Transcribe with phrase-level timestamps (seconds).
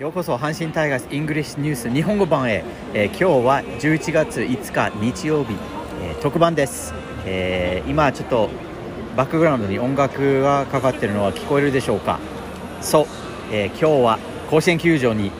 [0.00, 5.54] ようこそ阪神タイガースイングリッシュニュース日本語版へ、えー今日は11月5日日曜日、
[6.02, 6.92] えー特番です、
[7.24, 8.50] えー今ちょっと
[9.16, 12.18] バックグラウンドに音楽がかかってるのは聞こえるでしょうか。
[12.80, 13.06] そう、
[13.52, 14.18] え今日は
[14.50, 15.30] 甲子園球場に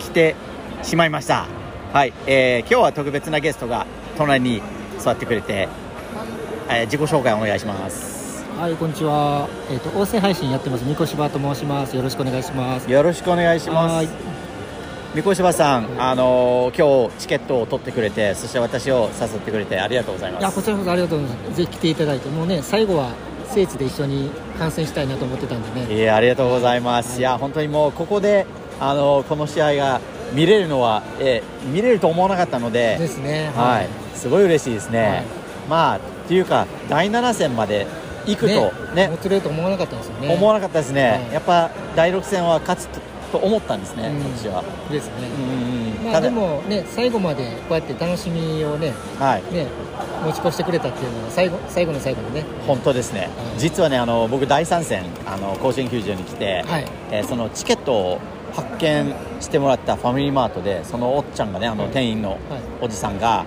[0.00, 0.34] 来て
[0.82, 1.46] しまいました。
[1.92, 3.86] はい、え今日は特別なゲストが
[4.18, 4.62] 隣に
[4.98, 5.68] 座ってくれて、
[6.68, 8.21] え自己紹介お願いします。
[8.56, 9.48] はい、こんにちは。
[9.70, 10.84] えっ、と、音声配信やってます。
[10.84, 11.96] 三越柴と申します。
[11.96, 12.90] よろしくお願いします。
[12.90, 14.08] よろしくお願いしますはい
[15.14, 21.56] 三越柴さん、あのー今日チケットを取ってくれてそして私を誘ってくれてありがとうございまいや、すこちらこそありがとうございます。
[21.56, 23.10] ぜひ来ていただいて、もうね、最後は
[23.48, 25.94] 聖地で一緒に観戦したいなと思ってたんでね。
[25.94, 28.46] いやありがとうございます、い、や本当にもうここで、
[28.78, 30.00] あのーこの試合が
[30.34, 33.50] 見れるのは、えー見れると思わなかったのでですね。
[33.56, 37.86] はい、すごい嬉しいですね、はいまあっていうか第7戦まで
[38.26, 38.72] 行くと。
[38.94, 39.08] ね。
[39.08, 40.34] もつれると思わなかったんですよね。
[40.34, 41.34] 思わなかったですね、はい。
[41.34, 43.00] やっぱ第6戦は勝つと
[43.32, 44.36] と思ったんですね、うん。
[44.36, 45.12] 私は、ですね。
[46.04, 49.54] まあ、でもね、最後までこうやって楽しみをね、はい。
[49.54, 49.66] ね、
[50.26, 52.44] 持ち越してくれたっていうのは、最後、最後の最後にね。
[52.66, 53.60] 本当ですね、い。
[53.60, 56.86] 実はねあの僕第3戦あの甲子園球場に来て、はい。
[57.10, 58.20] えーそのチケットを
[58.54, 61.92] 発見してもらったファミリーマートでそのおっちゃんがねあのはい。
[61.92, 62.40] 店員のはい。
[62.82, 63.46] おじさんが、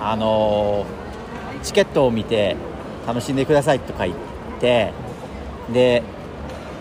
[0.00, 1.08] あのー
[1.64, 2.56] チケットを見て
[3.08, 4.16] 楽しんでくださいとか言っ
[4.60, 4.92] て
[5.72, 6.02] で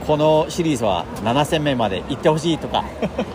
[0.06, 2.84] このシリーズは7戦目まで行ってほしいとか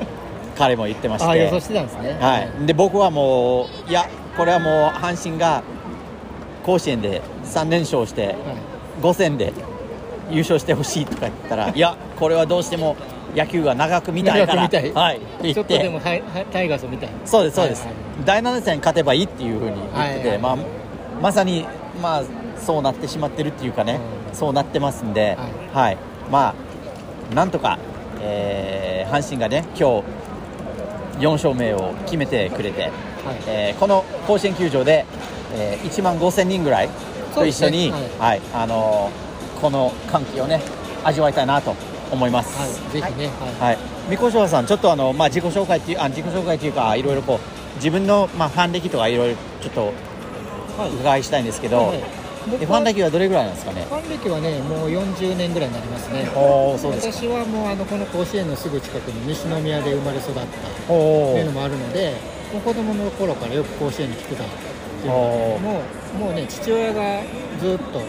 [0.57, 2.17] 彼も言ってましああ、予て想してたんですね。
[2.20, 5.63] はい、で僕はもういやこれはもう阪神が
[6.63, 8.37] 甲子園で3連勝してはい。
[9.01, 9.53] 5戦で
[10.31, 12.97] 優勝してほしいとか言ったら いやこれはどうしても
[13.35, 17.09] 野球が長く見たいからはい、ちょっとでもてはいはいタイガースを見たい。
[17.25, 20.39] そうですそうです、はいはい第7戦勝てばいいっていうふうに言ってて、はいはい。
[20.39, 20.57] まあ、
[21.20, 21.67] まさに、
[22.01, 22.23] まあ、
[22.64, 25.36] そうなってしまってるっていうかね、うんそうなってますんで、
[25.74, 25.98] はい
[26.30, 26.55] ま
[27.30, 27.78] あなんとか、
[28.20, 30.02] えー阪神がね今
[31.18, 32.92] 日4勝目を決めてくれて、はい。
[33.46, 35.05] えーこの甲子園球場で、
[35.55, 36.89] えー1万5000人ぐらい
[37.34, 40.61] と一緒に、そうですねはいあのーこの歓喜をね
[41.05, 41.74] 味わいたいなと
[42.11, 42.58] 思います。
[42.58, 43.27] はい、ぜひね、
[43.61, 43.72] はい。
[43.72, 43.78] はい、
[44.08, 47.77] 三越川さん、ちょっとあの、まあ、自己紹介っていう、あ、自己紹介というか、いろいろこう。
[47.77, 49.80] 自分の、まあ、ファン歴とか、いろいろ、ちょっと。
[49.86, 53.85] はいお伺いしたいんですけど、はいえ僕ファン歴はどれぐらいなんですかね？
[53.89, 56.29] ファン歴はね、もう40年ぐらいになりますね。
[56.35, 57.13] おお、そうですか。
[57.13, 62.17] 私はもうあのこの甲子園のすぐ近くに西宮で生まれ育ったとおいうのもあるので、
[62.52, 64.47] もう子供の頃からよく甲子園に来てたっ
[65.01, 65.83] ていうも
[66.14, 67.23] うもうね父親が
[67.61, 68.01] ずっと、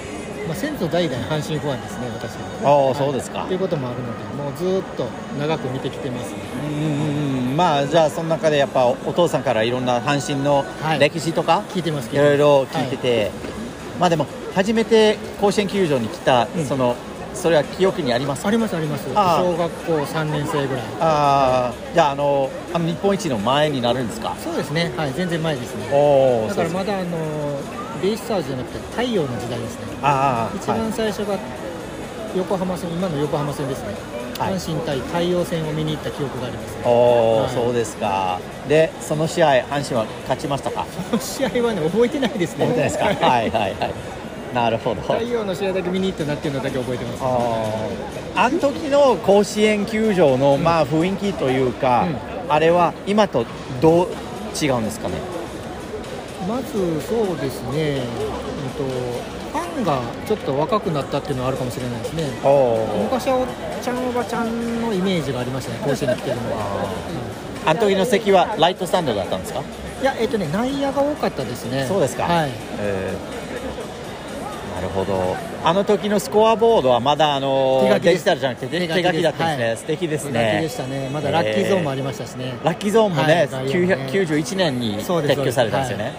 [0.48, 2.70] まあ、先祖代々阪神ファンですね、私は。
[2.70, 5.08] おーはいそうですかということもあるので、もうずっと
[5.40, 6.38] 長く見てきてますね。
[6.68, 11.62] うんまあ、じゃあ、その中で、やっぱ、お父さんからいろんな阪神のはい歴史とか。
[11.70, 13.32] 聞いてますいろいろ聞いてて、
[14.04, 16.98] まあ、でも、初めて甲子園球場に来た、うんその。
[17.34, 18.50] それは記憶にありますか？
[18.50, 19.08] ありますあります。
[19.08, 20.84] 小学校3年生ぐらい。
[21.00, 24.36] ああ、じゃあ、あの、あの日本一の前になるんですか？
[24.44, 24.92] そうですね。
[24.98, 25.90] はい、全然前ですね。
[25.94, 27.18] おお、だからまだあの
[28.02, 29.86] ベイスターズじゃなくて太陽の時代ですね。
[30.04, 31.40] ああ、一番最初が
[32.36, 33.96] 横浜戦、今の横浜戦ですね。
[34.40, 36.82] はい阪神対太陽戦を見に行った記憶があります、ね。
[36.86, 38.40] おお、はいそうですか。
[38.68, 40.86] で、その試合、阪神は勝ちましたか？
[41.12, 42.66] この試合はね覚えてないですね。
[42.66, 43.26] 覚えてないですか？
[43.28, 43.94] はいはいはい。
[44.54, 45.02] なるほど。
[45.02, 47.24] 太陽の試合だけ見に行ったなっていうのだけ覚えてます。
[48.36, 52.08] あの時の甲子園球場の、まあ雰囲気というか、
[52.50, 53.46] あれは今と
[53.82, 54.08] どう
[54.60, 55.16] 違うんですかね？
[56.48, 56.74] まず
[57.08, 58.00] そうですね。
[58.00, 59.33] うんと
[59.74, 62.24] ンがちょっと若くなったっていうのはあるかもしれないですね。
[63.04, 63.48] 昔はおっ
[63.82, 65.80] ちゃんおばちゃんのイメージがありましたね。
[65.84, 66.88] 甲子園に来てるのは。
[67.66, 69.62] あの時の席はライトスタンドだったんですか？
[70.02, 71.86] いやえっとね内野が多かったですね。
[71.88, 72.52] そうですかはい。
[72.80, 73.44] えー
[74.76, 75.38] なるほど。
[75.64, 79.68] あの時のスコアボードはまだあの手書きですデジタルじゃなくて手手書きだったんですね。
[79.68, 80.76] はい素敵です手書きでねし。
[80.76, 81.10] たね。
[81.14, 82.56] まだラッキーゾーンもありましたしね。
[82.66, 86.12] ラッキーゾーンもね、はい外野もね991年に撤去されたんですよね。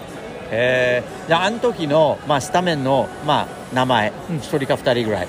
[0.51, 5.27] へーじゃあ、あの時の、まあ、スタメンの、まあ、名前、うん一人か二人ぐらい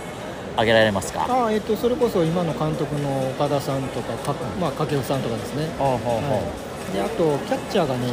[0.54, 1.27] 挙げられますか？
[1.28, 5.66] あえっとそれこそ今の監督の岡田さんとかかまあ掛布さんとかですね。
[5.78, 5.97] は
[6.91, 8.07] いであとキャッチャーがね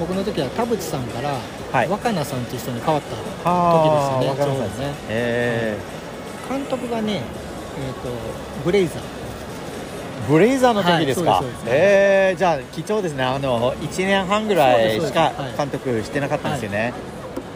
[0.00, 1.38] 僕の時は田淵さんから
[1.72, 3.46] はい若菜さんという人に変わった時ですよ
[4.20, 4.28] ね。
[4.28, 4.94] わかりますちょうどね。
[5.08, 5.76] へ
[6.50, 8.10] 監督がねえっと
[8.64, 9.15] ブレイザー。
[10.28, 11.30] ーブレイザーの時ですか？
[11.32, 13.24] はいえーじゃあ貴重ですね。
[13.24, 16.92] あの一年半ぐらいしか監督してなかったんですよね。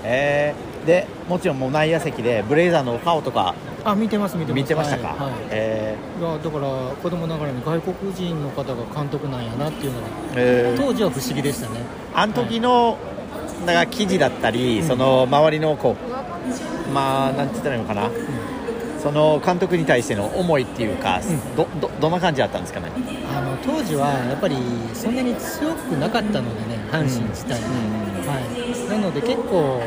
[0.05, 3.55] えーでもちろんもう内野席でブレイザーの顔とか
[3.85, 4.63] あ見てます見てます。
[4.63, 5.09] 見てましたか？
[5.09, 11.81] はいはいえいやだから子供ながらに外国人の方が監督なんやなっていうのがーえー当時は不思議でしたね。
[12.15, 12.97] あの時の、
[13.67, 15.97] だから記事だったり、うんその周りのこ
[16.89, 18.11] うまあなんて言ったらいいのかな、
[19.03, 21.57] その監督に対しての思いっていうか、うん。
[21.57, 22.89] どどどんな感じだったんですかね？
[23.35, 24.57] あの当時はやっぱり
[24.95, 27.67] そんなに強くなかったのでね阪神自体が、
[28.31, 29.81] はい、なので結構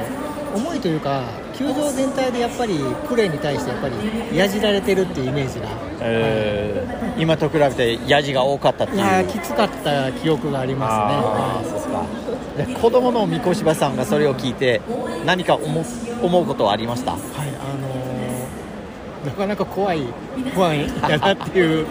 [0.55, 1.23] 重いというか
[1.55, 5.67] 球場全体でやっぱりプレーに対してやっぱりやじられてるっていうイメージが、
[6.01, 8.99] えー今と比べてヤジが多かったっていう。
[8.99, 12.73] いやーきつかった記憶がありあますね、ーそうですか。
[12.73, 14.81] で子供の三越柴さんがそれを聞いて
[15.23, 15.83] 何か思う
[16.23, 17.11] 思うことはありました？
[17.11, 18.32] はい、はい、あのー
[19.25, 20.01] なかなか怖い
[20.53, 21.85] 不安やなっていう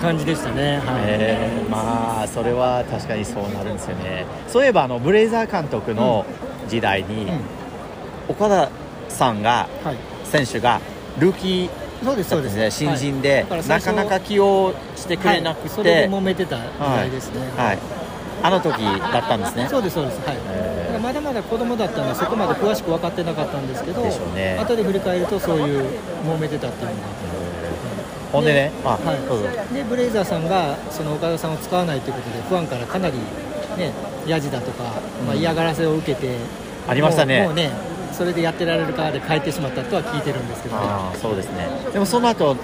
[0.00, 1.04] 感じでしたね、 はい。
[1.06, 4.24] えーまあそれは確かにそうなるんですよね。
[4.48, 6.24] そういえばあのブレイザー監督の
[6.68, 7.40] 時代に、うん。
[8.28, 8.68] 岡田
[9.08, 10.80] さんがはい、選手が
[11.18, 12.56] ルーキーそうですそうです。
[12.56, 12.70] ね。
[12.70, 15.76] 新人で、はいなかなか起用してくれなくて、はい。
[15.76, 17.78] それで揉めてた時代ですね、はい、
[18.42, 19.66] あの時だったんですね。
[19.70, 20.20] そうですそうです。
[20.26, 20.73] はい、えー
[21.50, 24.58] 子供だったのでそこまで詳しく分かってなかったんですけどでしょうね。
[24.58, 25.86] 後で振り返るとそういう
[26.24, 27.08] 揉めてたっていうのが
[28.32, 28.52] ほんで？
[28.52, 29.74] ね、あ、はい。
[29.74, 33.18] でブレイザーさんがその岡田さんを使わないということでファンからかなり
[33.78, 33.92] ね
[34.26, 34.84] ヤジだとか、
[35.26, 35.40] まあ、うん。
[35.40, 36.36] 嫌がらせを受けて、
[36.88, 37.44] ありましたね。
[37.44, 37.70] もうね
[38.12, 40.86] それでやってられるかで変えてしまったとは聞いてるんですけどね。
[41.20, 41.68] そうですね。
[41.92, 42.56] でもその後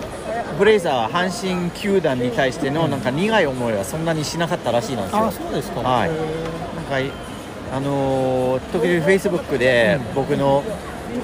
[0.59, 5.27] ブレイザーは阪神球団に対してのなんか苦い思いはそんなにしなかったらしいなんですよ。
[5.27, 5.81] あそうですか。
[5.81, 6.11] はい。
[6.11, 6.13] へ
[6.77, 7.11] なんかい
[7.73, 10.63] あのー時々フェイスブックでうん僕の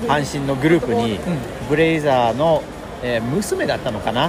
[0.07, 1.21] 阪神のグループにうん。
[1.69, 2.63] ブレイザーの、
[3.03, 4.29] えー娘だったのかな？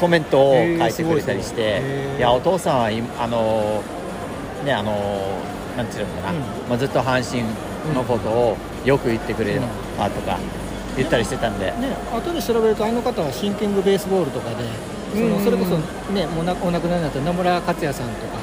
[0.00, 1.80] コメントを書いてくれたりして、
[2.18, 6.40] いやお父さんは今あのーねあのーなんていうのかな、うん。
[6.68, 7.44] まあ、ずっと阪神
[7.94, 9.60] のことをよく言ってくれ
[9.96, 10.38] たとか
[10.96, 14.56] 言ったりしてたんで、ね、後で調べるとあの方はシンキングベースボールとかで
[15.14, 15.30] そうん。
[15.30, 15.78] のそれこそ、
[16.12, 18.38] ね、もうなお亡くなりになった野村克也さんとか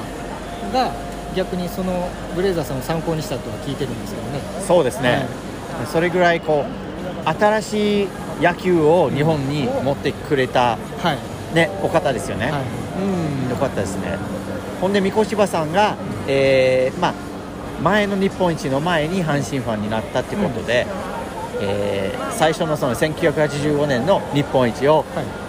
[0.72, 0.94] が
[1.36, 4.40] 逆にそのブレイザーさんを参考にしたとは聞いてるんですけどね。
[4.66, 5.28] そうですね、
[5.78, 5.88] はい。
[5.88, 8.08] それぐらいこう新しい
[8.42, 11.14] 野球を日本に持ってくれた、は
[11.52, 12.62] い、ね、お方ですよね、はい。
[13.02, 14.18] うんよかったですね。
[14.82, 15.96] ほんで三越柴さんが、
[16.28, 17.14] えーまあ、
[17.82, 20.88] 前の日本一の前に阪神ファンになったってことで、
[21.62, 25.45] えー最初のその1985年の日本一を、はい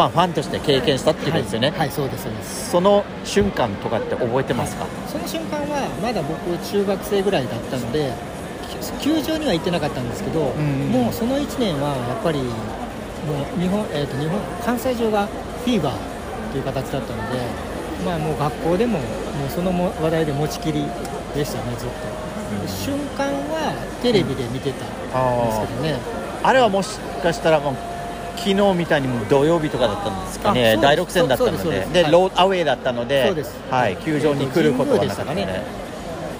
[0.00, 2.70] まあ、ファンとして経験したっていうことですよね、はい、はいそうですそうです。
[2.70, 8.14] その瞬間とかって覚えてますか、その瞬間はまだ僕中学生ぐらいだったので
[8.80, 15.96] き球場には行ってなかったんですけど、んもうその1年はやっぱりもう日本,、えー、と日本関西中がフィーバー
[16.50, 17.44] という形だったので、
[18.02, 20.80] まあ、もう学校でももうそのも話題で持ちきり
[21.36, 24.88] でしたねずっと、で瞬間はテレビで見てたん
[25.44, 26.00] ですけどね、
[26.42, 27.99] あれはもしかしたらもう
[28.40, 30.78] 昨日みたいに土曜日とかだったんですかね。
[30.80, 32.04] 第6戦だったので。
[32.04, 33.34] でローアウェーだったので
[33.70, 35.46] はい、球場に来ることはなかったので、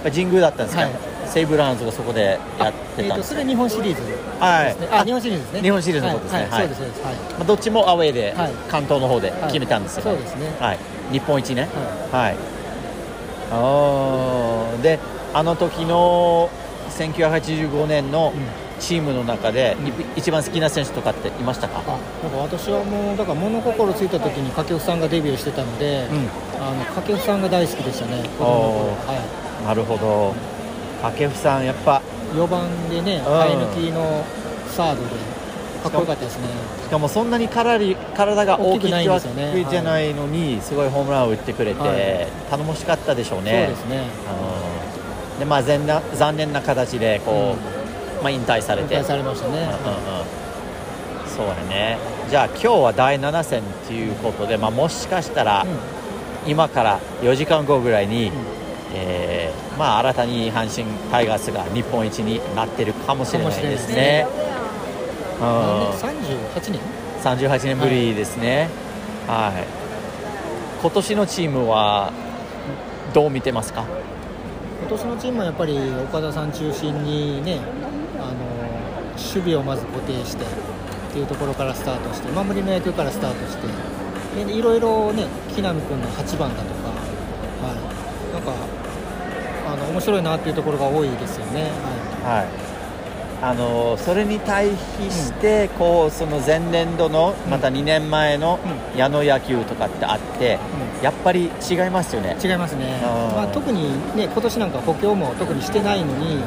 [0.04, 0.90] 神宮だったんですか、はい。
[1.26, 4.02] 西武ラウンズがそこでやってえー、たんですかとそれ日本シリーズ。
[4.40, 4.76] はい。
[4.90, 5.60] あ日本シリーズですね。
[5.60, 6.40] 日本シリーズのことですね。
[6.40, 6.60] はい、はい。
[6.60, 7.02] そうですそうです。
[7.02, 7.14] はい。
[7.14, 8.52] まあ、どっちもアウェーで、はい。
[8.70, 10.56] 関東の方で決めたんですよ、はいそうですね。
[10.58, 10.78] はい、
[11.12, 11.68] 日本一ね。
[12.10, 12.36] ははい、
[13.52, 14.82] あー。
[14.82, 14.98] で
[15.34, 16.48] あの時の
[16.90, 26.28] 1985年のうんチームの中で、うんい一番好きな選手とかっていましたか、あなんか私はもうだから物心ついた時に掛布さんがデビューしてたので、うん。
[26.60, 30.34] あの掛布さんが大好きでしたねはなるほど。
[31.02, 32.02] 掛布さんやっぱ
[32.34, 34.24] い、4番でね生え抜きの
[34.68, 35.08] サードで
[35.82, 36.46] かっこよかったですね。
[36.84, 42.28] しかもそんなに体り体が大きくないですよねけじゃないのに、すごいホームランを打ってくれて、はい。
[42.50, 43.66] 頼もしかったでしょうね。
[43.68, 44.04] そうですね。
[45.34, 45.38] うん。
[45.38, 47.69] でまあ残念な形でこう、
[48.22, 48.94] まあ、引退されて。
[48.94, 49.74] 引退されましたね、うんうんうん。
[51.28, 51.98] そうだね。
[52.28, 55.66] じゃあ今日は第7戦ということで、まあ、もしかしたら
[56.46, 58.30] 今から4時間後ぐらいに、
[58.94, 64.26] えーまあ、新たに阪神タイガースが日本一になってるかもしれないですね。
[64.34, 65.44] うん
[66.02, 66.80] 何年？38年
[67.22, 68.68] 38年ぶりですね、
[69.26, 69.64] はい。
[70.82, 72.12] 今年のチームは
[73.14, 73.84] どう見てますか？
[74.82, 77.58] 今年のチームはやっぱり岡田さん中心にね
[79.20, 88.52] 守備をまず固定してっていうところからスタートして守りの野球からスタートしてでいろいろね木浪君の8番だとか、はい、なんか
[89.66, 91.70] あの面白いなっていうところが多いですよね。
[92.24, 92.69] ははい。
[93.42, 98.58] あのそれに対比して、こうその前年度のまた2年前の
[98.94, 100.58] う矢野野球とかってあって、
[101.00, 102.36] いやっぱり違いますよね。
[102.38, 103.00] うん、違いますね、
[103.34, 106.38] まあ、特に、ね、今年なんか補強も特にしてないのに、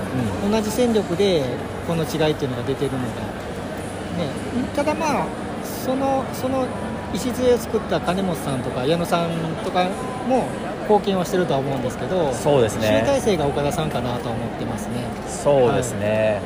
[0.52, 1.44] 同じ戦力で
[1.88, 4.30] この違いっていうのが出てるのが、ね、
[4.76, 5.28] ただまあ
[5.64, 6.68] そのその
[7.14, 9.30] 礎を作った金本さんとか矢野さん
[9.64, 9.90] とか
[10.28, 10.46] も
[10.84, 13.02] 貢献はしてるとは思うんですけどそうですね。
[13.02, 15.04] 集大成が岡田さんかなとは思ってますね。
[15.28, 16.42] そうですね、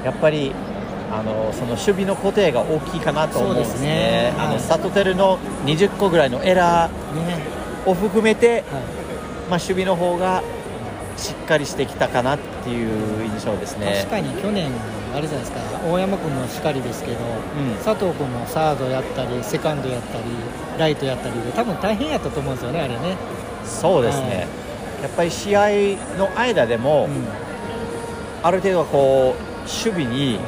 [0.00, 0.04] うん。
[0.04, 0.52] やっぱり
[1.12, 3.88] あのその守備の固定が大きいかなと思うんですね。
[3.88, 4.34] ね。
[4.38, 4.60] あのはい。
[4.60, 6.94] サトテルの20個ぐらいのエラね。
[7.84, 8.62] ーを含めて、はい。
[9.50, 10.42] まあ、守備の方が
[11.20, 13.98] しっかりしてきたかなっていう印象ですね。
[14.08, 14.70] 確かに去年
[15.14, 17.84] あれじゃないですか大山君もしかりですけど、うん。
[17.84, 20.24] 佐藤君もサードやったりセカンドやったり
[20.78, 23.16] ライトやったりで多分大変やったと思うんですよねあれね、
[23.64, 24.38] そうですね、はい。
[24.38, 25.68] やっぱり試合
[26.16, 27.24] の間でも、うん。
[28.42, 30.38] ある程度はこう守備に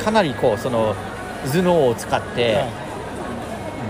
[0.00, 0.94] かなりこうその
[1.52, 2.66] 頭脳を使って、はい。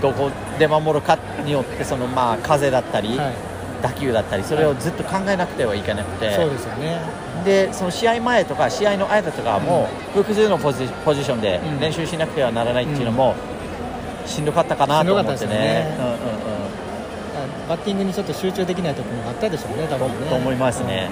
[0.01, 3.46] どこで守るかによってそのまあ風だったり、はい
[3.81, 6.99] 打球だったりそれをずっと考えなくてはいけなくて、そうですよね。
[7.45, 11.79] でその試合前とか試合の間とかも複数のポジポジションでうん。
[11.79, 13.35] 練習しなくてはならないっていうのも
[14.25, 15.95] しんどかったかなと思ってね。
[17.69, 20.25] バッティングにちょっと集中できない時もあったでしょうね多うんうん分ね。
[20.25, 21.09] とと思いますね、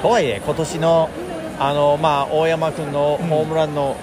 [0.00, 1.10] とはいえ今年の
[1.58, 3.96] あの、まあ、大山君のホームランの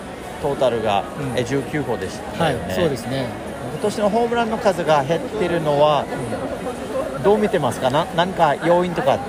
[0.44, 1.38] トータルが、うん。
[1.38, 3.28] え19個でしたはいそうですね。
[3.74, 6.06] 今年のホームランの数が減ってるのは
[7.24, 7.90] どう見てますか？
[7.90, 9.24] な何か要因とか考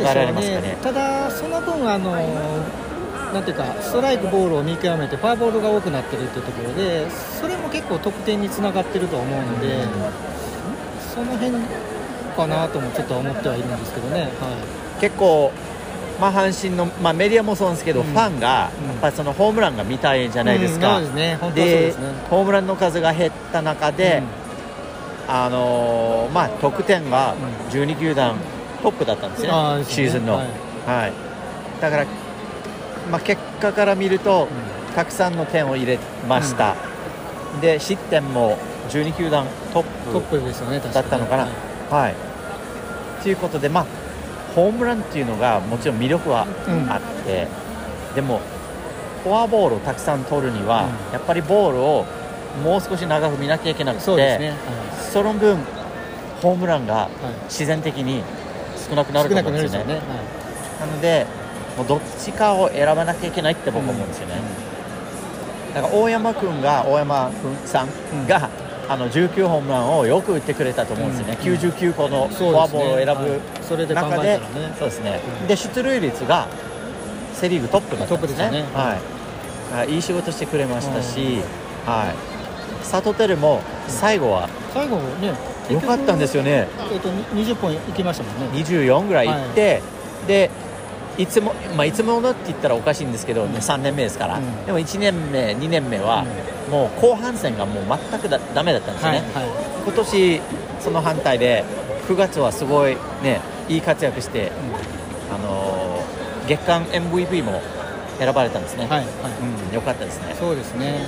[0.00, 0.76] えられますかね？
[0.82, 2.12] ただ、その分あの、
[3.32, 9.86] なんていうか、ストライク、ボールを見極めて、フォアボールが多くなってるっていうところで、それも結構得点につながってると思うので、
[11.14, 11.52] その辺
[12.36, 15.52] かなともちょっと思ってはいるんですけどね、は結構、
[16.20, 18.06] まあ、阪神の、まあ、メディアもそうなんですけど、うん。
[18.06, 18.88] ファンが、うん。
[18.88, 21.38] やっぱりそのホームランが見たいじゃい、ないですか、うんですね、ね。
[22.28, 24.22] ホームランの数が減った中で、
[25.32, 27.36] あのーまあ、得点が
[27.70, 28.36] 12球団
[28.82, 29.94] トップだったんですね、あーですね。
[29.94, 30.38] シーズンの、は
[30.86, 31.12] はい。
[31.80, 32.06] だから、
[33.12, 34.48] まあ、結果から見ると、
[34.96, 36.74] たくさんの点を入れました、
[37.60, 38.58] で失点も
[38.88, 41.44] 12球団トットッププですよね、だったのかな。
[41.44, 41.52] はい。
[41.90, 42.14] はい、
[43.22, 43.86] ということで、まあ、
[44.56, 47.46] ホームランっていうのがもちろん魅力はうんあって、
[48.16, 48.40] でも
[49.22, 51.12] フォアボールをたくさん取るには、うん。
[51.12, 52.04] やっぱりボールを
[52.64, 54.54] もう少し長く見なきゃいけなくてそうですね、
[55.12, 55.58] その分
[56.42, 57.02] ホームランがはい。
[57.02, 58.22] はい自然的に
[58.88, 59.84] 少なくなると思うんですよね。
[59.84, 60.06] くなよね。
[60.80, 61.26] なので
[61.76, 64.34] もうどっちかを選ばなきゃいけないって僕は思うんですよね、
[65.74, 68.50] だから大山君が大山君さんが、
[68.88, 71.54] あの19ホームランをよく打ってくれたと思うんですよね、うん。
[71.54, 73.86] 99個のフォアボールを選はい。
[73.86, 74.40] ぶ中で、
[74.78, 76.48] そうですね、うんで出塁率が
[77.34, 78.36] セ・リーグトップだったんですね。
[78.36, 78.64] すよね。
[78.74, 78.98] は
[79.74, 79.76] い。
[79.78, 81.40] はい、いい仕事してくれましたし、
[81.86, 82.39] はい
[82.82, 85.34] サトテルも最後は最後ね、
[85.70, 88.58] 良かったんですよね、えっと、20本いきましたもんね。
[88.60, 89.82] 24ぐらいいって、
[90.26, 90.50] で
[91.18, 93.50] いつも、まあ、いつものって言ったらおかしいんですけど、うん。
[93.50, 94.64] 3年目ですから、うん。
[94.64, 96.24] でも1年目、2年目は、
[96.70, 99.42] もう後半戦がもう全くだダメだったんですよはい、ね、は
[99.84, 100.40] 今年
[100.80, 101.64] その反対で、
[102.08, 104.50] 9月はすごい、ね、いい活躍して、
[105.30, 105.80] あのー
[106.50, 107.62] 月間 MVP も
[108.18, 109.06] 選ばれたんですね、い、はい、はい。
[109.68, 110.34] うん、よかったですね。
[110.34, 111.06] そうですね。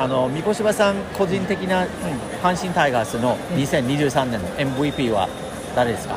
[0.00, 1.86] あの三越柴さん個人的な
[2.42, 5.28] 阪神タイガースの2023年の MVP は
[5.76, 6.16] 誰ですか、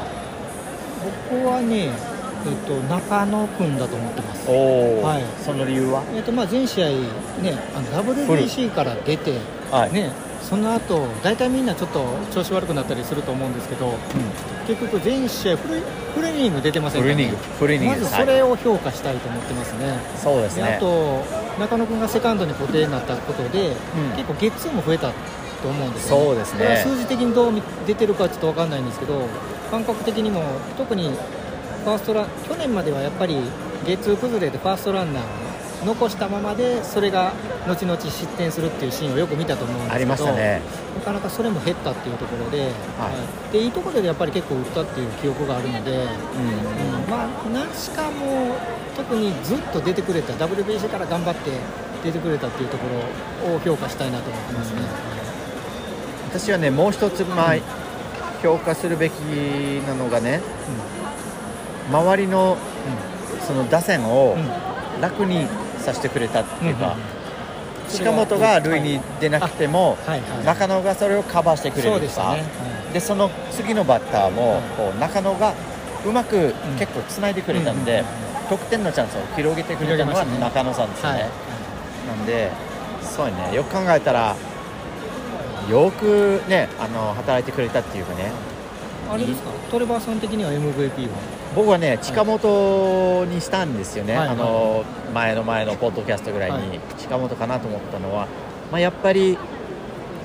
[1.30, 4.50] 僕はね、えっと、中野君だと思ってます。
[4.50, 5.44] はい。
[5.44, 6.88] その理由は、えっと、まあ、全試合、
[7.42, 7.58] ね、
[7.92, 9.34] WBC から出て、
[9.70, 9.94] はい。
[9.94, 10.12] ね、
[10.42, 13.96] その後、大体みんなちょっと調子悪くなったりすると思うんですけど、
[14.66, 15.82] 結局全試合フル、
[16.16, 17.26] フルイニング出てませんから、ね。
[17.26, 19.90] フルイニング、フルイニンまずそれを評価したいと思ってますね。
[19.90, 19.98] はい。
[20.16, 20.64] そうですね。
[20.64, 23.74] であと中野君がセカンドに固定になったことで、ん。
[24.16, 25.12] 結構ゲッツーも増えた
[25.62, 26.84] と思うんですよ、そうですね。
[26.84, 29.28] 数字的にどう見出てるかちょっと分かんないんですけど
[29.72, 30.44] 感覚的にも
[30.78, 31.10] 特に
[31.84, 33.38] ファーストラン去年まではやっぱり
[33.86, 35.26] ゲッツー崩れでファーストランナーを
[35.86, 37.34] 残したままでそれが
[37.68, 40.62] 後々失点するっていうシーンをよく見たと思うんですけどね。
[40.96, 42.70] なかなかそれも減ったっていうところで,、は
[43.50, 43.54] い。
[43.54, 45.92] でいいところでやっぱり結構打ったっていう記憶があるので。
[45.92, 46.00] うん。
[46.00, 47.10] うん。
[47.10, 48.56] まあ、ナシカも
[48.96, 51.52] 特にずっと出てくれた WBC から頑張って
[52.04, 52.84] 出てくれたっていうとこ
[53.48, 54.82] ろを評価したいなと思ってますね。
[56.30, 57.56] 私はねもう一つ、まあ
[58.42, 59.14] 評価するべき
[59.88, 60.42] なのがね
[61.90, 62.58] 周りの
[63.48, 64.74] その打線をうん。
[65.02, 65.48] 楽に
[65.84, 67.24] させてくれたっていうか、うん
[67.90, 70.46] 近本が塁に出なくても、はいはい。
[70.46, 72.00] 中野がそれをカバーしてくれるとか。
[72.00, 72.44] でしたね。
[72.94, 75.54] でその次のバッターも、はいこう中野が
[76.06, 78.06] うまく結構つないでくれたんで、うん
[78.50, 80.64] 得点のチャンスを広げてくれたのは広げましたね。
[80.64, 81.18] 中野さんですよはい。
[81.20, 81.30] ね。
[82.18, 82.52] なんで
[83.02, 83.54] そうね。
[83.54, 84.36] よく考えたら
[85.70, 88.32] よくねあの働いてくれたっていうかね。
[89.12, 89.50] あれですか？
[89.70, 91.18] トレバーさん的には MVP は？
[91.56, 94.28] 僕はね近本にしたんですよね、はい。
[94.30, 94.84] あの
[95.14, 96.80] 前の前のポッドキャストぐらいに、はい。
[96.98, 98.28] 近本かなと思ったのは、
[98.72, 99.38] まあ、やっぱり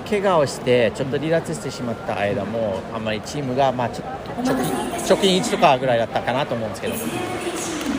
[0.09, 4.05] 怪我をしてちょっと離脱してしまった間もあんまりチームが、まあ、ちょ
[4.43, 4.57] 貯金
[5.17, 6.95] 貯金1とかぐらいだったかなと思うんですけど。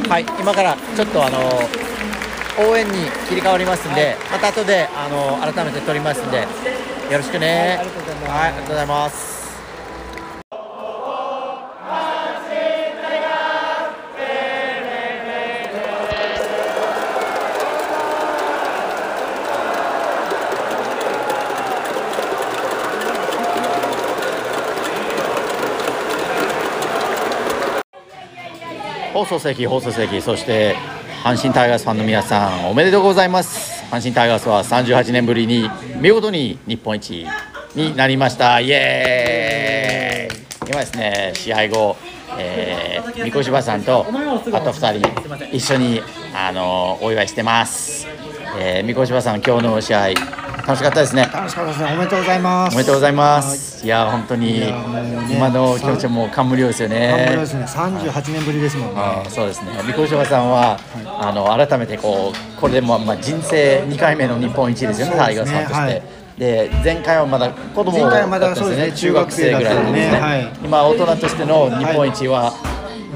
[0.10, 1.38] はい今からちょっとあの
[2.68, 2.94] 応援に
[3.28, 6.46] 切り替わりますんで、また後であの改めて撮りますんでよ
[7.18, 9.40] ろしくね、はいありがとうございますはいありがとうございます
[29.20, 30.78] 放送席放送席そして
[31.26, 33.84] 阪神タイガースファンの皆さんおめでとうございます。
[33.92, 37.26] 阪神タイガースは38年ぶりに見事に日本一
[37.76, 38.62] になりました。
[38.62, 40.36] イエー
[40.66, 40.70] イ。
[40.70, 41.98] 今ですね試合後、
[42.38, 44.12] えー、三越柴さんとあ
[44.62, 46.02] と2人一緒に
[46.34, 48.08] あのお祝いしてます、
[48.58, 50.10] えー、三越柴さん今日の試合
[50.70, 51.24] 楽しかったですね。
[51.34, 51.94] 楽しかったですね。
[51.94, 52.74] おめでとうございます。
[52.76, 53.84] おめでとうございます。
[53.84, 53.90] い。
[53.90, 54.70] や本当に
[55.32, 57.36] 今の気持ちはもう感無量ですよね。
[57.36, 57.64] ですね。
[57.64, 59.02] 38年ぶりですもんね。
[59.30, 60.80] そうですね、三越柴さんは、
[61.20, 65.82] あの改めてこうこれでも、まあ、人生2回目の日本一ですよね、タイガースファンとして。
[65.82, 66.04] はい。
[66.38, 68.92] で前回はまだ子供だだったんですよね。
[68.92, 70.54] 中学生ぐらいですね。
[70.64, 72.54] 今大人としての日本一は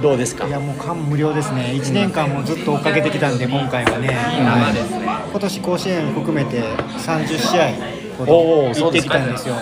[0.03, 5.29] どうですか、いやもう感無量ですね、1年間もずっと追っかけてきたんで、今回はね、はい。
[5.31, 7.71] 今年甲子園含めて30試合
[8.17, 9.61] ほど行ってそうですかきたんですよ、は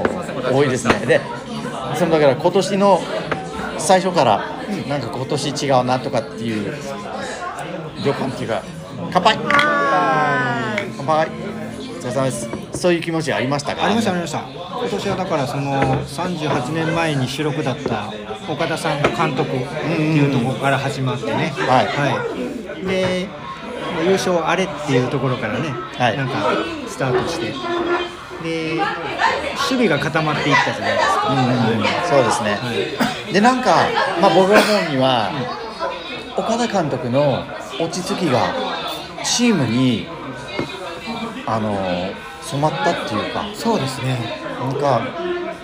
[0.00, 0.94] おー多いですね。
[1.06, 1.20] で
[1.96, 3.00] そのだから今年の
[3.76, 4.42] 最初から
[4.88, 6.74] なんか今年違うなとかっていう
[8.02, 8.62] 予感っていうか
[9.12, 9.38] 乾杯。
[10.96, 11.28] 乾杯
[12.08, 12.48] れ様です。
[12.72, 13.84] そういう気持ちありましたか？
[13.84, 18.12] ありました、ありました、今年はだから、その38年前に主力だった
[18.48, 21.86] 岡田さんが監督っていうところから始まってね、はい。
[21.86, 22.24] は
[22.82, 22.86] い。
[22.86, 23.28] で
[24.04, 26.16] 優勝あれっていうところからね、はい。
[26.16, 26.34] なんか
[26.86, 27.46] スタートして、
[28.42, 31.28] で守備が固まっていったじゃないですか。
[31.32, 31.38] うん
[32.08, 32.72] そうですね、は
[33.28, 33.32] い。
[33.32, 33.76] でなんか、
[34.22, 35.30] まあ、僕が思うには、
[36.36, 37.44] 岡田監督の
[37.80, 38.54] 落ち着きが
[39.24, 40.06] チームに
[41.48, 41.72] あの
[42.42, 43.44] 染まったっていうか。
[43.54, 44.18] そうですね。
[44.60, 45.00] なんか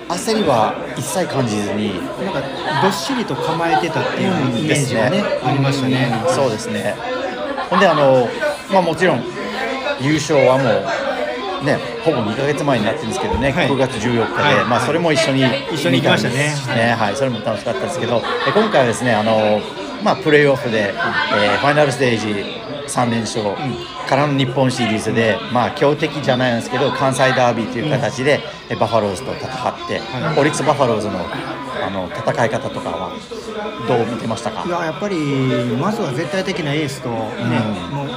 [0.08, 1.94] 焦りは一切感じずに。
[2.24, 2.40] なんか
[2.82, 6.12] どっしりと構えてたっていうイメージがね、ありましたね。
[6.28, 6.94] そうですね。
[7.68, 8.28] ほんであの、
[8.72, 9.24] まあ、もちろん
[10.00, 13.68] 優勝はもうねほぼ2か月前になってるんですけどね、はい。
[13.68, 14.64] 9月14日で、はい。
[14.64, 15.42] まあ、それも一緒に
[15.72, 16.52] 一緒に行きましたね。
[16.54, 18.20] 見たんですはい、それも楽しかったですけど。
[18.20, 19.60] で今回はですねあの、
[20.02, 22.26] まあ、プレーオフで、えーファイナルステージ
[22.86, 23.42] 3連勝
[24.04, 29.50] からの日本シリーズで、まあ、強敵じゃないんですけど関西ダービーという形で、えバファローズと戦っ
[29.88, 33.10] て、はいオリックス・バファローズのあの戦い方とかは
[33.86, 34.64] どう見てましたか？
[34.66, 35.16] いややっぱり
[35.76, 37.16] まずは絶対的なエースと、ね
[37.90, 37.96] うん。
[37.96, 38.08] もう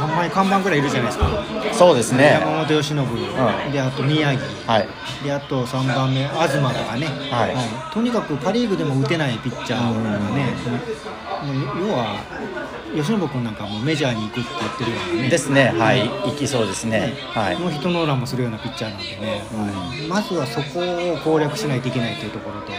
[0.00, 1.28] 3枚看板ぐらいいるじゃないですか、
[1.72, 2.38] そうですね。
[2.40, 3.72] 山本由伸、ん。
[3.72, 4.88] であと宮城、はい。
[5.22, 7.48] であと3番目、東とかね、は
[7.90, 7.92] い。
[7.92, 10.54] とにかくパ・リーグでも打てないピッチャーがね、
[11.44, 12.16] もう要は
[12.94, 15.74] 由伸君なんかもうメジャーに行くって言ってるようなね、ですね。
[15.76, 16.08] はい。
[16.08, 17.14] 行きそうですね。
[17.34, 17.60] はい。
[17.60, 19.42] ノーヒットノーランもするようなピッチャーなんでね、
[20.08, 22.72] まずはそこを攻略しないといけないというところと、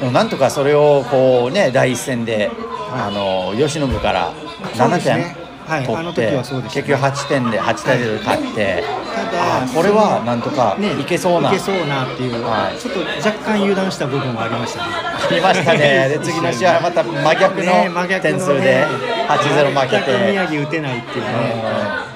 [0.00, 2.50] でもなんとかそれをこうね第一戦で、
[2.92, 5.36] あの由伸から7そうですね。
[5.36, 6.86] 点はいあの時取って、はそうでしたね。
[6.86, 12.78] 結局8点で8対0で勝って、ただあこれはなんとかねいけそうな、いけそうなっていう、はい。
[12.78, 14.92] ちょっと若干油断した部分はありましたね。
[14.92, 16.08] ありましたね。
[16.10, 18.84] で次の試合はまた真逆の点数で
[19.28, 20.30] 8-0負けて。
[20.32, 22.10] 宮城打てないっていうね。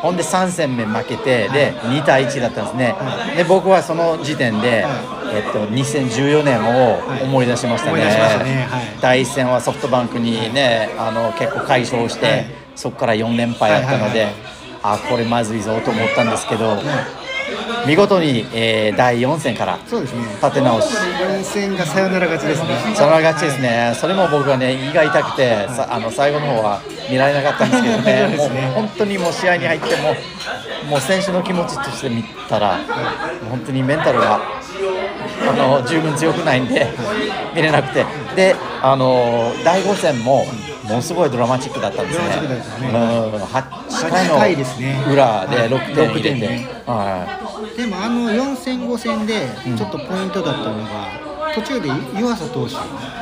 [0.00, 8.68] ほんで3戦目負けて、では2対1だったんですね、はで僕はその時点で、はえっと、2014年を思い出しましたね、
[9.00, 12.46] 第1戦はソフトバンクにね、あの結構快勝して、はい。
[12.76, 14.34] そこから4連敗だったので、はいはい
[14.82, 16.76] あこれまずいぞと思ったんですけど、
[17.86, 19.78] 見事に、えー第4戦から。
[19.78, 20.94] 立て直し。
[21.20, 22.94] 連戦がサヨナラ勝ちですね。
[22.94, 28.36] その勝ちですね、それも僕はね、胃が痛くて、さあの最後の方は見られなかったんですけどね、 ね。
[28.36, 30.14] もう本当にもう試合に入っても、
[30.88, 32.78] もう選手の気持ちとして見たら、
[33.50, 34.40] 本当にメンタルが
[35.50, 36.86] あの十分強くないんで、
[37.54, 38.04] 見れなくて、
[38.36, 40.46] であの第5戦も、
[40.84, 45.68] ものすごいドラマチックだったんですね、ねうん8 8回の裏ではい。
[45.68, 46.48] 6点入れ6点て。
[46.48, 46.68] ね。
[46.86, 47.26] は
[47.76, 52.74] でもあの4戦5戦でちょっとポイントだったのが、途中で湯浅投手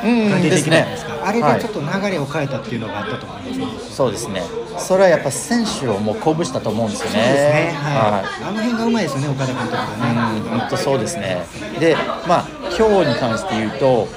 [0.06, 1.12] うんが出てきたじゃないですか。
[1.12, 3.64] ですねあれでちょっと流れを変えたっていうのがあったと思いますね。
[3.64, 4.42] い、そうですね、
[4.78, 7.12] それはやっぱ選手をもう鼓舞したと思うんですよね。
[7.12, 7.76] そうですね。
[7.76, 8.26] ははいい。
[8.44, 10.40] あの辺がうまいですよね、岡田監督がね。
[10.52, 11.44] うん、本当そうですね。
[11.80, 12.46] で、まあ
[12.78, 14.08] 今日に関して言うと、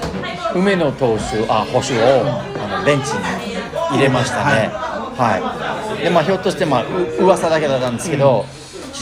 [0.55, 2.25] 梅野投手、あ捕手を
[2.63, 3.19] あのベンチに
[3.89, 4.71] 入れましたね。
[5.17, 6.03] はい。
[6.03, 8.45] で、まあひょっとしてまあう噂だけだったんですけど、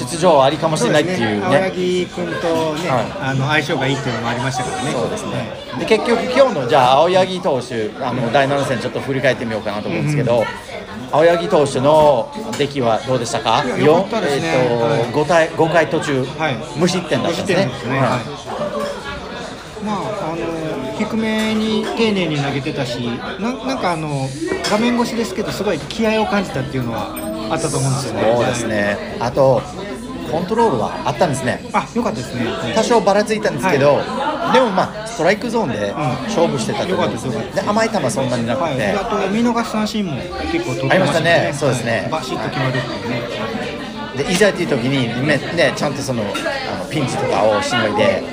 [0.06, 1.72] 出場ありかもしれないっていう青ね。
[1.76, 4.92] 柳君とね、はあの相性がいいっていうのもありましたからね。
[4.92, 5.52] そうですね。
[5.80, 10.44] で結局今日のじゃあ青柳投手あの第7戦ちょっと振り返ってみようかなと思うんですけど、
[11.12, 13.64] 青柳投手の出来はどうでしたか？
[13.66, 14.48] いや良かったですね。
[14.56, 16.56] えーと5回5回途中、はい。
[16.80, 18.00] 無失点だったんですね。
[19.82, 23.00] まあ、あの低めに丁寧に投げてたし
[23.40, 24.28] ななんかあの
[24.70, 27.16] 画面越しですけどすごい気合を感じたっていうのは
[27.50, 28.34] あったと思うんですよね。
[28.36, 29.18] そうですね。
[29.22, 29.62] あと
[30.32, 31.62] コントロールはあったんですね。
[31.74, 32.46] あ良かったですね。
[32.76, 34.02] 多少ばらついたんですけど、
[34.54, 35.94] でもまあストライクゾーンで
[36.26, 40.14] 勝負してたと思うんですよかったで甘い球そんなになくはい、あと見逃し三振も
[40.52, 41.52] 結構取ってましたね。
[41.54, 42.02] そうですね。
[42.02, 42.10] はい。
[42.12, 43.80] バシッと決まるっていうね。
[44.18, 48.24] でいざっていう時にねねちゃんとそのあのピンチとかをしのいで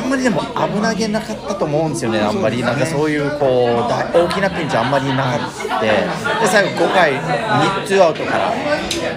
[0.00, 2.20] あんまりでも危なげなかったと思うんですよね。
[2.20, 5.80] あんまりなんかそういうこうだ大きなピンチあんまりなかった。
[5.80, 6.06] で
[6.46, 8.52] 最後5回2ツーアウトから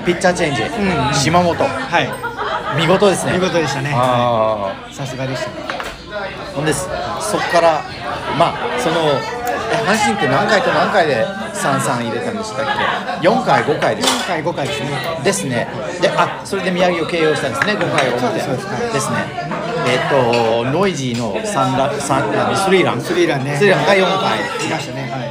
[0.05, 1.13] ピッチャーチェンジ、ん。
[1.13, 1.55] 島本。
[1.55, 2.77] はい。
[2.77, 3.33] 見事ですね。
[3.33, 3.91] 見事でしたね。
[3.93, 5.49] あさすがでした。
[5.49, 6.89] ねーほんです。
[7.19, 7.81] そこから
[8.37, 8.95] まあその
[9.71, 12.65] え阪神って何回と何回で3-3入れたんでしたっ
[13.21, 14.89] け？4回5回でした今回5回ですね。
[15.23, 15.67] ですね。
[16.01, 18.39] で、あ、それで宮城を KO したんですね、5回表。
[18.41, 18.55] そう
[18.93, 19.17] ですね。
[19.87, 23.01] えっ、と、ノイジーの3ラ三あスリーラン。
[23.01, 23.55] スリーランね。
[23.57, 24.39] スリーランが4回。
[24.67, 25.09] いましたね。
[25.11, 25.30] はい。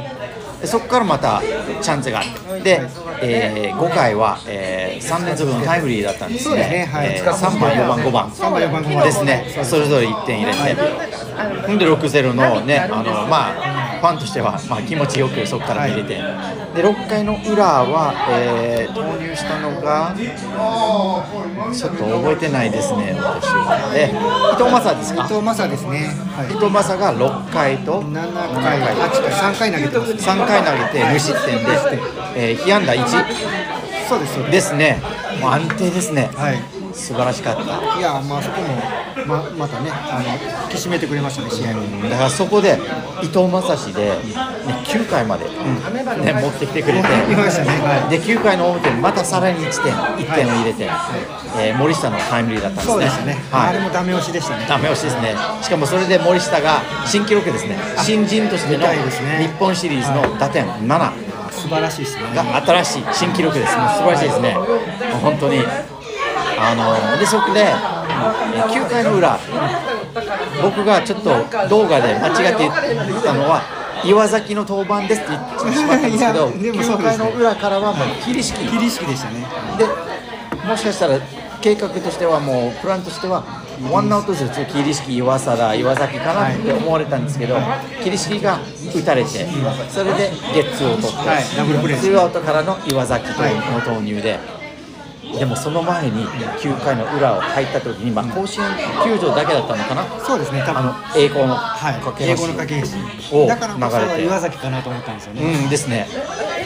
[0.65, 1.41] そこからまた
[1.81, 2.81] チャンスがあって、で、
[3.21, 6.55] えー、5回は、えー、3連続のタイムリーだったんですね。
[6.57, 8.29] ですねはいえー3番、4番、5番。
[8.29, 9.45] 3番4番5番ですね。
[9.63, 10.81] それぞれ1点入れて。
[11.67, 16.15] ほんで6-0のね、あのまあ、ファンとしては、まあ、気持ちよくそこから見れて、
[16.75, 23.93] で6回の裏は、えー投入したのが、ちょっと覚えてないですね、私は。
[23.95, 25.23] え伊藤正ですか？
[25.23, 26.09] 伊藤正ですね。
[26.35, 26.47] はい。
[26.51, 28.33] 伊藤正が6回と7
[28.63, 31.71] 回8回3回投げてます3回投げて無失点で、
[32.35, 33.05] えー、被安打1
[34.09, 35.01] そうですそうですね、
[35.39, 37.99] もう安定ですね、はい素晴らしかった。
[37.99, 38.67] いやまあそこも
[39.25, 42.77] ままたねあの引き締めてくれましたね試合をだからそこで
[43.21, 44.15] 伊藤正史で、ね、
[44.85, 47.07] 9回まで、ね、持ってきてくれて、
[48.09, 50.89] で9回の表にまたさらに1点、1点を入れて、
[51.57, 53.05] えー森下のタイムリーだったんですね。
[53.05, 55.35] ですね、はいあれもダメ押しでしたねダメ押しですね。
[55.61, 57.77] しかもそれで森下が新記録ですね。
[57.97, 61.11] 新人としての日本シリーズの打点7
[61.51, 63.77] 素晴らしいですねが新しい新記録です。
[63.77, 64.55] もう素晴らしいですね。
[65.21, 65.59] 本当に。
[66.63, 68.01] あのでそこでえー
[68.69, 69.39] 9回の裏、
[70.61, 71.29] 僕がちょっと
[71.67, 73.61] 動画で間違って言ったのは。
[74.03, 77.19] 岩崎の登板ですって言ってしまったんですけど、でもそう9ですね。
[77.19, 79.45] 回の裏からはもう桐敷桐敷でしたね。
[79.77, 79.85] で
[80.67, 81.19] もしかしたら
[81.61, 83.43] 計画としてはもうプランとしては
[83.91, 87.57] ワンアウトずつ桐敷岩貞岩崎かなって思われたんですけど
[88.03, 88.59] 桐敷が
[88.95, 89.45] 打たれて
[89.87, 91.43] それでゲッツーを取って、はい。
[91.55, 94.60] ダブルプレーツーアウトからの岩崎との投入で。
[95.37, 98.67] でもその前に9回の裏を入った時に、まあ、甲子園
[99.03, 100.05] 球場だけだったのかな？
[100.19, 100.63] そうですね。
[100.65, 101.93] 多分あの栄光のはい。
[101.95, 102.85] かけ橋英語の掛けを
[103.31, 103.47] 橋。
[103.47, 104.25] だからこそ流れて。
[104.25, 106.07] 岩崎かなと思ったんですよね、うんですね。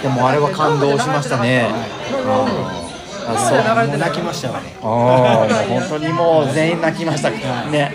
[0.02, 1.68] でもあれは感動しましたね、
[2.12, 2.86] うん
[3.28, 3.98] あそう。
[3.98, 4.76] 泣きましたわね。
[4.82, 7.32] ああ、本当にもう全員泣きました。
[7.32, 7.92] ね。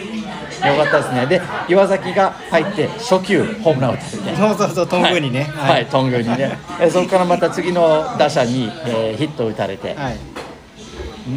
[0.61, 1.27] よかったですね。
[1.27, 4.37] で、岩崎が入って初球ホームランを打たれて。
[4.37, 5.45] そうそうそう頓宮にね。
[5.45, 6.59] はい、はい、トングにね。
[6.81, 10.17] えそこからまた次の打者に、えーヒットを打たれて、はい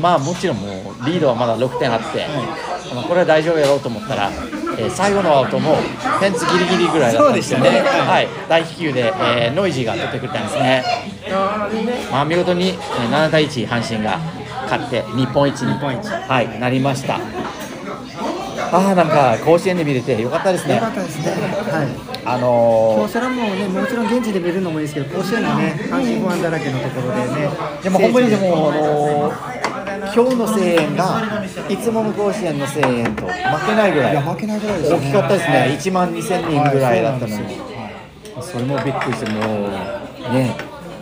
[0.01, 2.25] まあもちろんもうリードはまだ6点あって、
[2.93, 4.31] まあこれは大丈夫やろうと思ったら、
[4.77, 7.71] えー最後のアウトもフェンスギリギリぐらいだったんですよね。
[7.71, 10.83] ねはい、大飛球で、えーノイジーが取ってくれたんですね。
[12.11, 14.19] まあ見事にえー7対1阪神が
[14.63, 17.19] 勝って日本一に日本一はいなりました。
[18.71, 20.81] ああなんか甲子園で見れてよかったですねよ。
[20.81, 29.62] かったですねはいあの京セラもねもちろん現地で見るのもいいですけど甲子園のね阪神ファンだらけのところでねーでも本当にでもあのー
[30.15, 33.31] 今日の声援がいつもの甲子園の声援と負
[33.65, 34.11] けないぐらい。
[34.11, 35.07] いや負けないぐらいですよね。
[35.07, 38.43] 大きかったですね、1万2000人ぐらいだったのに、はい。
[38.43, 40.55] それもびっくりして、もうね、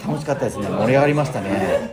[0.08, 1.91] 楽しかったですね、盛り上がりましたね、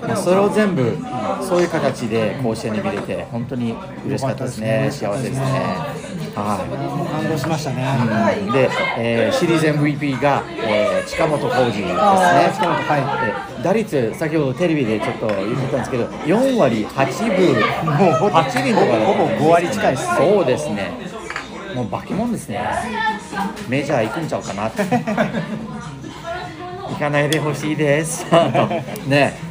[0.00, 0.96] まあそれを全部、
[1.42, 3.74] そういう形で甲子園で見れて、本当に
[4.06, 5.44] 嬉しかったですね、幸せですね。
[6.36, 7.22] はい。
[7.22, 7.84] 感動しましたね、
[8.46, 8.52] うん。
[8.52, 10.75] で、えーシリーズ MVP が、えー
[11.06, 11.86] 近本浩二ですね。
[11.86, 20.90] 近本はいで打率、先ほどテレビでちょっと言ってたんですけど、4割8分、もうほぼ8厘とかだったほぼ5割近いですそうですね。
[21.74, 22.60] もう化け物ですね。
[23.68, 24.82] メジャー行くんちゃうかなって。
[26.88, 28.26] 行かないでほしいです。
[29.06, 29.45] ね。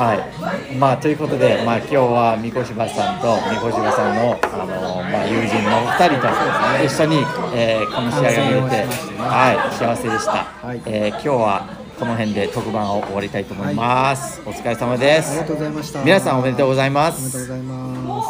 [0.00, 0.76] はい。
[0.76, 6.28] まあということで、まあ今日は三越柴さんと三越柴さんのあのまあ友人のお二人と
[6.84, 7.16] 一緒に、
[7.54, 8.86] えーこの試合が見れて、
[9.18, 10.44] はい幸せでした。
[10.66, 10.80] はい。
[10.86, 15.32] えー今日はこの辺で特番を終わりたいと思います、お疲れ様です。
[15.32, 16.02] ありがとうございました。
[16.02, 17.32] 皆さんおめでとうございまおめです。
[17.32, 18.24] とうございま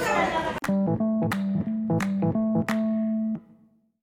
[0.00, 0.07] す